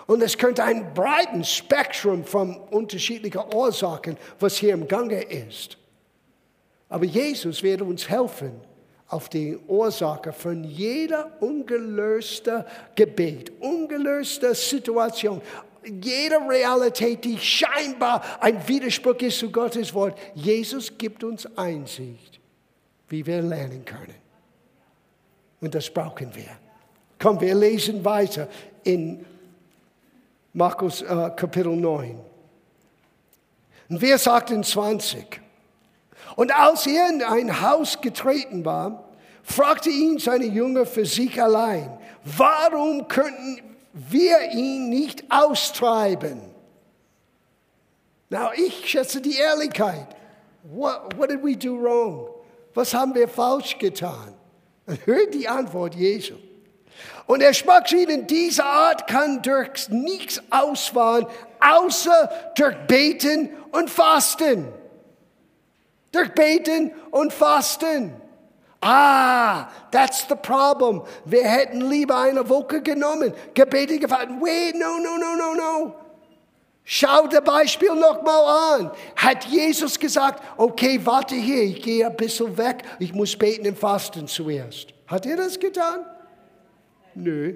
[0.07, 5.77] Und es könnte ein breites Spektrum von unterschiedlichen Ursachen, was hier im Gange ist.
[6.89, 8.59] Aber Jesus wird uns helfen,
[9.07, 12.63] auf die Ursache von jeder ungelösten
[12.95, 15.41] Gebet, ungelöster Situation,
[15.83, 20.17] jeder Realität, die scheinbar ein Widerspruch ist zu Gottes Wort.
[20.33, 22.39] Jesus gibt uns Einsicht,
[23.09, 24.15] wie wir lernen können.
[25.59, 26.57] Und das brauchen wir.
[27.19, 28.47] Komm, wir lesen weiter
[28.83, 29.25] in
[30.53, 32.19] Markus äh, Kapitel 9.
[33.89, 35.25] Und Vers 28.
[36.35, 39.03] Und als er in ein Haus getreten war,
[39.43, 43.61] fragte ihn seine Jünger für sich allein, warum könnten
[43.93, 46.41] wir ihn nicht austreiben?
[48.29, 50.07] Now, ich schätze die Ehrlichkeit.
[50.63, 52.29] What, what did we do wrong?
[52.73, 54.33] Was haben wir falsch getan?
[55.05, 56.35] Hört die Antwort Jesu.
[57.27, 61.27] Und er sprach ihnen, diese Art kann durch nichts ausfahren,
[61.59, 64.67] außer durch Beten und Fasten.
[66.11, 68.13] Durch Beten und Fasten.
[68.81, 71.03] Ah, that's the problem.
[71.23, 74.31] Wir hätten lieber eine Woche genommen, gebetet, gefastet.
[74.41, 75.95] Wait, no, no, no, no, no.
[76.83, 78.91] Schau das Beispiel nochmal an.
[79.15, 83.77] Hat Jesus gesagt, okay, warte hier, ich gehe ein bisschen weg, ich muss beten und
[83.77, 84.87] fasten zuerst.
[85.05, 86.05] Hat er das getan?
[87.15, 87.55] Nö.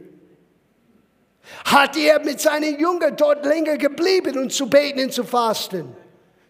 [1.66, 5.96] Hat er mit seinen Jüngern dort länger geblieben und zu beten und zu fasten?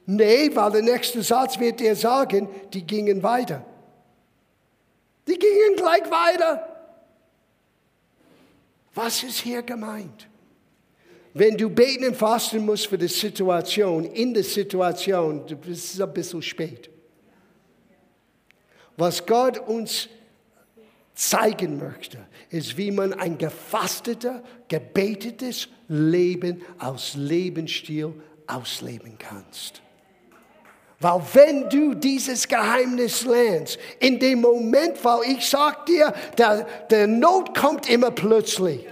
[0.05, 3.65] Nee, weil der nächste Satz wird er sagen, die gingen weiter.
[5.27, 6.75] Die gingen gleich weiter.
[8.93, 10.27] Was ist hier gemeint?
[11.33, 16.13] Wenn du beten und fasten musst für die Situation, in der Situation, das ist ein
[16.13, 16.89] bisschen spät.
[18.95, 20.07] Was Gott uns
[21.13, 22.19] zeigen möchte,
[22.55, 28.13] ist, wie man ein gefasteter, gebetetes Leben aus Lebensstil
[28.47, 29.81] ausleben kannst.
[30.99, 37.05] Weil wenn du dieses Geheimnis lernst, in dem Moment, weil ich sag dir, der, der
[37.05, 38.87] Not kommt immer plötzlich.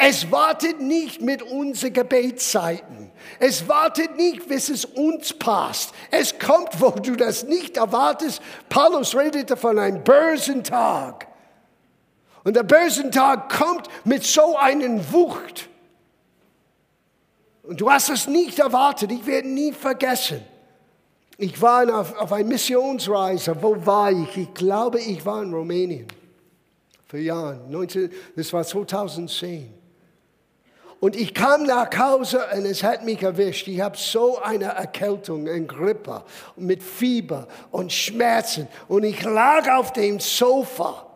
[0.00, 3.10] Es wartet nicht mit unseren Gebetszeiten.
[3.38, 5.92] Es wartet nicht, bis es uns passt.
[6.10, 8.40] Es kommt, wo du das nicht erwartest.
[8.68, 11.27] Paulus redete von einem bösen Tag.
[12.44, 15.68] Und der böse Tag kommt mit so einem Wucht.
[17.62, 19.12] Und du hast es nicht erwartet.
[19.12, 20.42] Ich werde nie vergessen.
[21.36, 23.56] Ich war auf, auf einer Missionsreise.
[23.60, 24.36] Wo war ich?
[24.36, 26.06] Ich glaube, ich war in Rumänien.
[27.06, 27.70] Für Jahren.
[27.70, 29.72] 19, das war 2010.
[31.00, 33.68] Und ich kam nach Hause und es hat mich erwischt.
[33.68, 36.24] Ich habe so eine Erkältung, ein Grippe
[36.56, 38.66] mit Fieber und Schmerzen.
[38.88, 41.07] Und ich lag auf dem Sofa.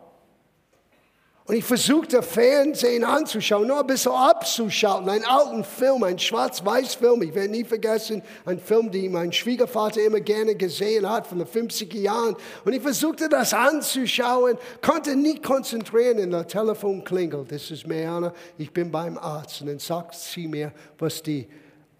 [1.45, 7.21] Und ich versuchte Fernsehen anzuschauen, nur ein bisschen abzuschauen, einen alten Film, einen Schwarz-Weiß-Film.
[7.21, 11.47] Ich werde nie vergessen, ein Film, den mein Schwiegervater immer gerne gesehen hat, von den
[11.47, 12.37] 50er Jahren.
[12.63, 17.51] Und ich versuchte das anzuschauen, konnte nicht konzentrieren, und der Telefon klingelt.
[17.51, 19.59] Das ist Meana, ich bin beim Arzt.
[19.59, 21.45] Und dann sagt sie mir, was, die,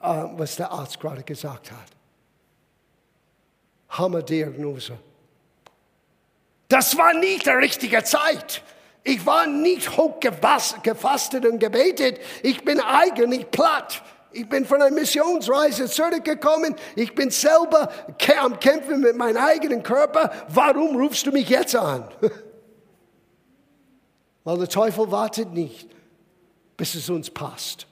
[0.01, 1.89] uh, was der Arzt gerade gesagt hat.
[3.89, 4.97] Hammerdiagnose.
[6.69, 8.63] Das war nicht die richtige Zeit.
[9.03, 12.19] Ich war nicht hochgefastet und gebetet.
[12.41, 14.01] Ich bin eigentlich platt.
[14.31, 16.75] Ich bin von einer Missionsreise zurückgekommen.
[16.95, 17.91] Ich bin selber
[18.41, 20.31] am Kämpfen mit meinem eigenen Körper.
[20.47, 22.07] Warum rufst du mich jetzt an?
[24.43, 25.89] Weil der Teufel wartet nicht,
[26.77, 27.87] bis es uns passt.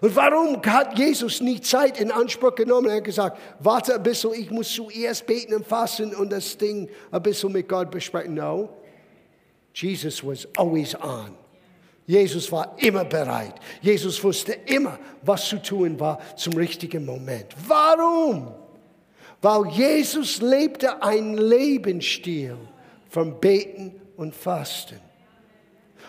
[0.00, 2.88] Und warum hat Jesus nicht Zeit in Anspruch genommen?
[2.88, 6.88] Er hat gesagt, warte ein bisschen, ich muss zuerst beten und fassen und das Ding
[7.10, 8.34] ein bisschen mit Gott besprechen.
[8.34, 8.68] No.
[9.80, 11.36] Jesus was always on.
[12.06, 13.54] Jesus war immer bereit.
[13.82, 17.54] Jesus wusste immer, was zu tun war zum richtigen Moment.
[17.66, 18.54] Warum?
[19.42, 22.56] Weil Jesus lebte einen Lebensstil
[23.08, 25.00] vom Beten und Fasten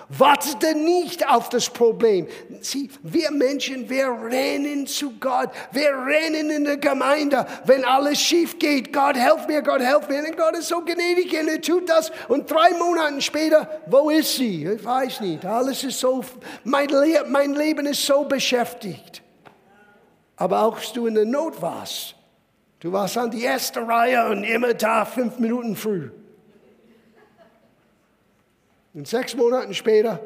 [0.10, 2.28] wartete nicht auf das Problem.
[2.62, 5.50] Sieh, wir Menschen, wir rennen zu Gott.
[5.72, 8.92] Wir rennen in der Gemeinde, wenn alles schief geht.
[8.92, 10.20] Gott, helf mir, Gott, helf mir.
[10.20, 12.12] Und Gott ist so gnädig und er tut das.
[12.28, 14.66] Und drei Monate später, wo ist sie?
[14.66, 15.46] Ich weiß nicht.
[15.46, 16.24] Alles ist so,
[16.64, 19.22] mein, Le mein Leben ist so beschäftigt.
[20.36, 22.16] Aber auch du in der Not warst.
[22.80, 26.10] Du warst an die erste Reihe und immer da fünf Minuten früh.
[28.94, 30.20] Und sechs Monaten später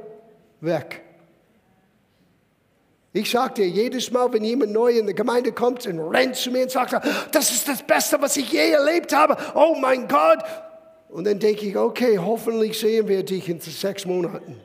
[0.61, 1.01] weg.
[3.15, 6.49] Ich sage dir, jedes Mal, wenn jemand neu in die Gemeinde kommt und rennt zu
[6.49, 6.93] mir und sagt,
[7.31, 9.37] das ist das Beste, was ich je erlebt habe.
[9.53, 10.39] Oh mein Gott.
[11.09, 14.59] Und dann denke ich, okay, hoffentlich sehen wir dich in sechs Monaten.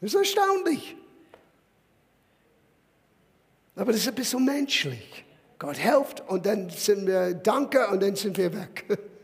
[0.00, 0.96] Das ist erstaunlich.
[3.74, 5.24] Aber das ist ein bisschen menschlich.
[5.58, 8.84] Gott hilft und dann sind wir Danke und dann sind wir weg.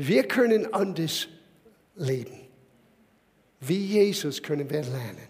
[0.00, 1.26] Wir können anders
[1.96, 2.46] leben.
[3.58, 5.26] Wie Jesus können wir lernen.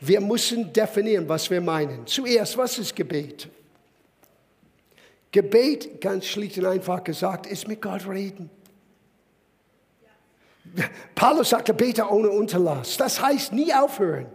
[0.00, 2.04] Wir müssen definieren, was wir meinen.
[2.08, 3.48] Zuerst, was ist Gebet?
[5.30, 8.50] Gebet, ganz schlicht und einfach gesagt, ist mit Gott reden.
[11.14, 12.96] Paulus sagte, bete ohne Unterlass.
[12.96, 14.26] Das heißt, nie aufhören.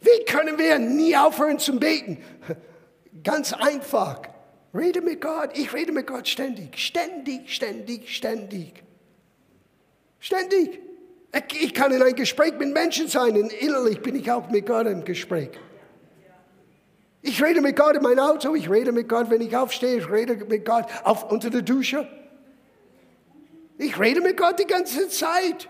[0.00, 2.16] Wie können wir nie aufhören zu beten?
[3.22, 4.22] Ganz einfach.
[4.78, 5.50] Rede mit Gott.
[5.58, 6.78] Ich rede mit Gott ständig.
[6.78, 8.82] Ständig, ständig, ständig.
[10.20, 10.80] Ständig.
[11.60, 14.86] Ich kann in ein Gespräch mit Menschen sein und innerlich bin ich auch mit Gott
[14.86, 15.50] im Gespräch.
[17.22, 20.08] Ich rede mit Gott in meinem Auto, ich rede mit Gott, wenn ich aufstehe, ich
[20.08, 22.08] rede mit Gott auf, unter der Dusche.
[23.76, 25.68] Ich rede mit Gott die ganze Zeit.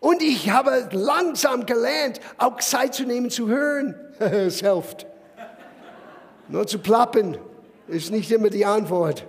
[0.00, 3.96] Und ich habe langsam gelernt, auch Zeit zu nehmen, zu hören.
[4.20, 5.06] es hilft.
[6.48, 7.36] Nur zu plappen
[7.88, 9.26] ist nicht immer die Antwort.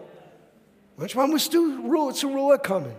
[0.98, 2.94] Manchmal musst du zur Ruhe kommen.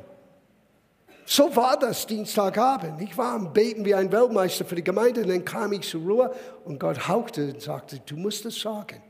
[1.27, 3.01] So war das Dienstagabend.
[3.01, 5.23] Ich war am Beten wie ein Weltmeister für die Gemeinde.
[5.23, 9.03] Und dann kam ich zur Ruhe und Gott hauchte und sagte, du musst es sagen.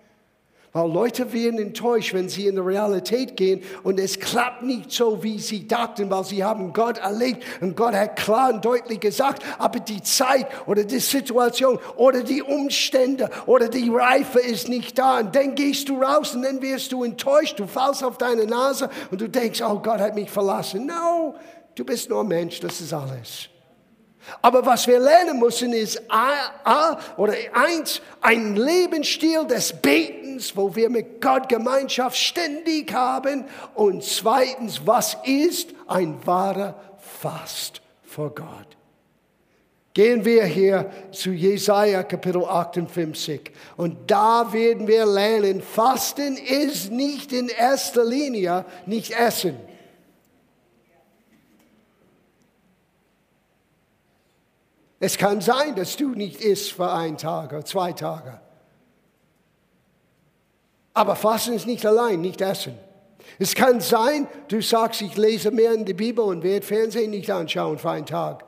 [0.72, 5.20] Weil Leute werden enttäuscht, wenn sie in die Realität gehen und es klappt nicht so,
[5.24, 9.42] wie sie dachten, weil sie haben Gott erlebt und Gott hat klar und deutlich gesagt,
[9.58, 15.18] aber die Zeit oder die Situation oder die Umstände oder die Reife ist nicht da.
[15.18, 18.88] Und dann gehst du raus und dann wirst du enttäuscht, du fallst auf deine Nase
[19.10, 20.86] und du denkst, oh Gott hat mich verlassen.
[20.86, 21.34] No,
[21.74, 23.48] du bist nur ein Mensch, das ist alles.
[24.42, 26.32] Aber was wir lernen müssen ist A,
[26.64, 33.44] A, oder eins, ein Lebensstil des Betens, wo wir mit Gott Gemeinschaft ständig haben.
[33.74, 38.76] Und zweitens, was ist ein wahrer Fast vor Gott?
[39.92, 47.32] Gehen wir hier zu Jesaja Kapitel 58 und da werden wir lernen, Fasten ist nicht
[47.32, 49.56] in erster Linie nicht Essen.
[55.00, 58.38] Es kann sein, dass du nicht isst für einen Tag oder zwei Tage.
[60.92, 62.74] Aber Fasten ist nicht allein, nicht Essen.
[63.38, 67.30] Es kann sein, du sagst, ich lese mehr in die Bibel und werde Fernsehen nicht
[67.30, 68.44] anschauen für einen Tag.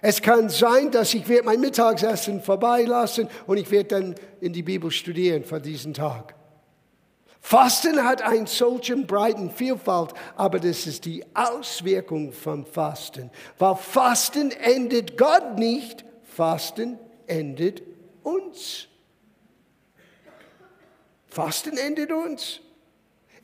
[0.00, 4.62] Es kann sein, dass ich werde mein Mittagsessen vorbeilassen und ich werde dann in die
[4.62, 6.34] Bibel studieren für diesen Tag.
[7.46, 13.30] Fasten hat einen solchen breiten Vielfalt, aber das ist die Auswirkung vom Fasten.
[13.58, 17.82] Weil Fasten endet Gott nicht, Fasten endet
[18.22, 18.88] uns.
[21.26, 22.60] Fasten endet uns,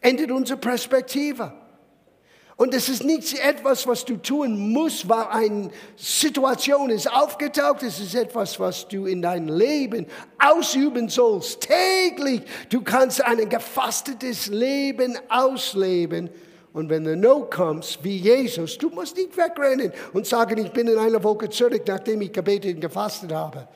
[0.01, 1.53] endet unsere Perspektive.
[2.61, 7.83] Und es ist nicht etwas, was du tun musst, weil eine Situation ist aufgetaucht.
[7.83, 10.05] Es ist etwas, was du in dein Leben
[10.39, 11.63] ausüben sollst.
[11.63, 12.43] Täglich.
[12.69, 16.29] Du kannst ein gefastetes Leben ausleben.
[16.75, 20.87] Und wenn der Not kommt, wie Jesus, du musst nicht wegrennen und sagen, ich bin
[20.87, 23.69] in einer Woche zurück, nachdem ich gebetet und gefastet habe.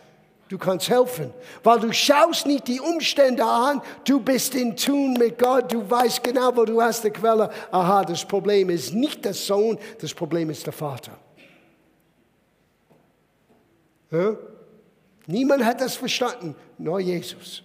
[0.55, 1.35] Du kannst helfen,
[1.65, 6.23] weil du schaust nicht die Umstände an, du bist in Tun mit Gott, du weißt
[6.23, 7.51] genau, wo du hast die Quelle.
[7.73, 11.19] Aha, das Problem ist nicht der Sohn, das Problem ist der Vater.
[14.13, 14.37] Ja?
[15.27, 17.65] Niemand hat das verstanden, nur Jesus.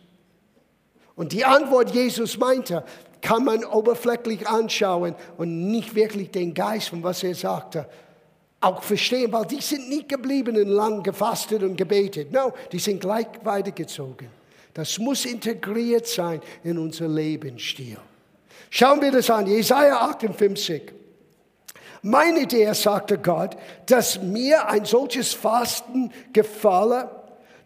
[1.15, 2.83] Und die Antwort Jesus meinte,
[3.21, 7.87] kann man oberflächlich anschauen und nicht wirklich den Geist von was er sagte
[8.61, 12.31] auch verstehen, weil die sind nicht geblieben und lang gefastet und gebetet.
[12.31, 14.27] No, die sind gleich weitergezogen.
[14.73, 17.97] Das muss integriert sein in unser Lebensstil.
[18.69, 20.93] Schauen wir das an, Jesaja 58.
[22.01, 23.57] Meine Idee, sagte Gott,
[23.87, 27.09] dass mir ein solches Fasten gefalle,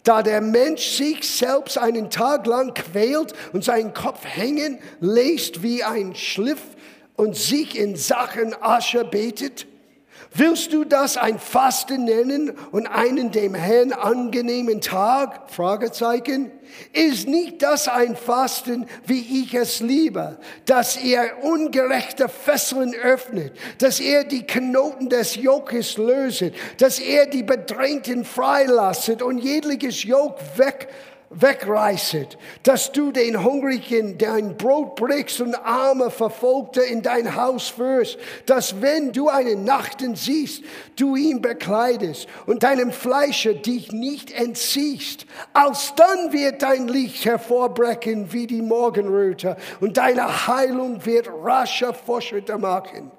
[0.03, 5.83] da der Mensch sich selbst einen Tag lang quält und seinen Kopf hängen lässt wie
[5.83, 6.61] ein Schliff
[7.15, 9.67] und sich in Sachen Asche betet.
[10.35, 15.51] Willst du das ein Fasten nennen und einen dem Herrn angenehmen Tag?
[15.51, 16.49] Fragezeichen.
[16.91, 23.99] Ist nicht das ein Fasten, wie ich es liebe, dass er ungerechte Fesseln öffnet, dass
[23.99, 30.87] er die Knoten des Jokes löset, dass er die Bedrängten freilasset und jegliches Jok weg
[31.35, 38.17] wegreißet, dass du den Hungrigen dein Brot brichst und arme Verfolgte in dein Haus führst,
[38.45, 40.63] dass wenn du einen Nachten siehst,
[40.95, 45.25] du ihn bekleidest und deinem Fleische dich nicht entziehst.
[45.53, 53.11] Alsdann wird dein Licht hervorbrechen wie die Morgenröte und deine Heilung wird rascher Fortschritte machen.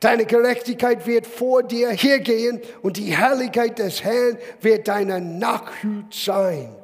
[0.00, 6.79] Deine Gerechtigkeit wird vor dir hergehen und die Herrlichkeit des Herrn wird deine Nachhut sein.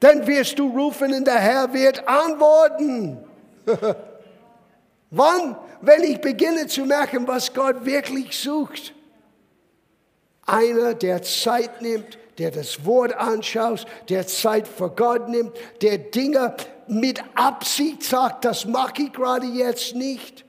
[0.00, 3.18] Dann wirst du rufen und der Herr wird antworten.
[5.10, 5.56] Wann?
[5.82, 8.94] Wenn ich beginne zu merken, was Gott wirklich sucht.
[10.46, 16.54] Einer, der Zeit nimmt, der das Wort anschaut, der Zeit für Gott nimmt, der Dinge
[16.86, 20.44] mit Absicht sagt, das mache ich gerade jetzt nicht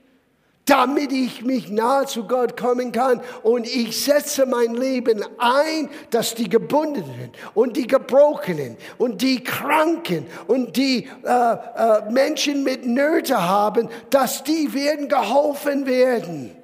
[0.72, 3.20] damit ich mich nahe zu Gott kommen kann.
[3.42, 10.26] Und ich setze mein Leben ein, dass die Gebundenen und die Gebrochenen und die Kranken
[10.46, 16.56] und die äh, äh, Menschen mit Nöte haben, dass die werden geholfen werden.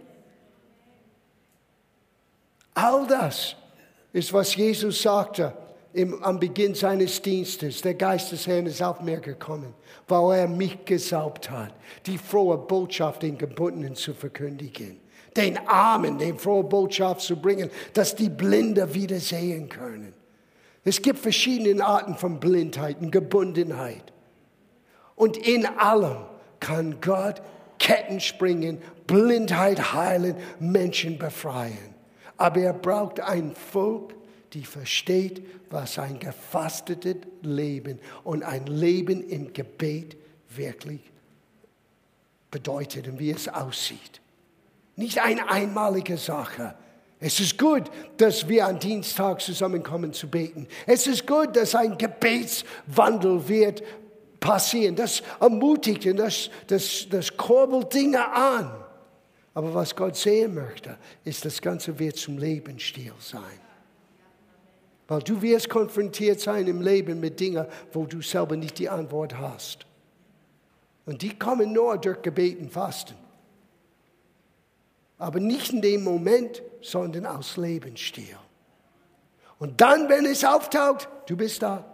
[2.72, 3.56] All das
[4.14, 5.52] ist, was Jesus sagte
[5.92, 7.82] im, am Beginn seines Dienstes.
[7.82, 9.74] Der Geist des Herrn ist auf mir gekommen
[10.08, 11.72] weil er mich gesaubt hat,
[12.06, 14.98] die frohe Botschaft den Gebundenen zu verkündigen,
[15.36, 20.14] den Armen die frohe Botschaft zu bringen, dass die Blinde wieder sehen können.
[20.84, 24.12] Es gibt verschiedene Arten von Blindheit und Gebundenheit.
[25.14, 26.16] Und in allem
[26.60, 27.42] kann Gott
[27.78, 31.94] Ketten springen, Blindheit heilen, Menschen befreien.
[32.36, 34.14] Aber er braucht ein Volk,
[34.58, 35.40] die versteht,
[35.70, 40.16] was ein gefastetes Leben und ein Leben im Gebet
[40.48, 41.00] wirklich
[42.50, 44.20] bedeutet und wie es aussieht.
[44.96, 46.74] Nicht eine einmalige Sache.
[47.20, 47.84] Es ist gut,
[48.16, 50.66] dass wir am Dienstag zusammenkommen zu beten.
[50.86, 53.84] Es ist gut, dass ein Gebetswandel wird
[54.40, 54.96] passieren.
[54.96, 58.72] Das ermutigt und das, das, das kurbelt Dinge an.
[59.54, 63.67] Aber was Gott sehen möchte, ist, das Ganze wird zum Lebensstil sein.
[65.08, 69.36] Weil du wirst konfrontiert sein im Leben mit Dingen, wo du selber nicht die Antwort
[69.36, 69.86] hast.
[71.06, 73.14] Und die kommen nur durch Gebeten, Fasten.
[75.16, 78.36] Aber nicht in dem Moment, sondern aus Lebensstil.
[79.58, 81.84] Und dann, wenn es auftaucht, du bist da.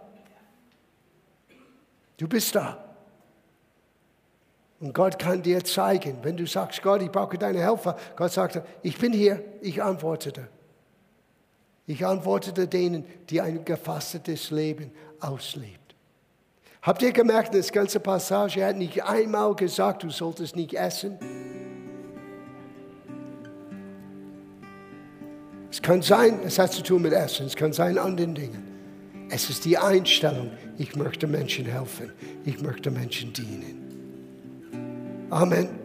[2.17, 2.83] Du bist da.
[4.81, 7.97] Und Gott kann dir zeigen, wenn du sagst, Gott, ich brauche deine Helfer.
[8.17, 10.49] Gott sagt, ich bin hier, ich antwortete.
[11.87, 15.95] Ich antwortete denen, die ein gefastetes Leben auslebt.
[16.81, 21.17] Habt ihr gemerkt, das ganze Passage, hat nicht einmal gesagt, du solltest nicht essen.
[25.71, 28.63] Es kann sein, es hat zu tun mit Essen, es kann sein anderen Dingen.
[29.29, 32.13] Es ist die Einstellung, ich möchte Menschen helfen,
[32.45, 35.27] ich möchte Menschen dienen.
[35.31, 35.84] Amen.